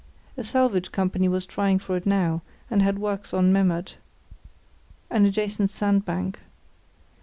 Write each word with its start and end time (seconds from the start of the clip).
A 0.35 0.43
salvage 0.43 0.91
company 0.91 1.27
was 1.29 1.45
trying 1.45 1.77
for 1.77 1.95
it 1.95 2.07
now, 2.07 2.41
and 2.71 2.81
had 2.81 2.97
works 2.97 3.35
on 3.35 3.53
Memmert, 3.53 3.97
an 5.11 5.27
adjacent 5.27 5.69
sandbank. 5.69 6.39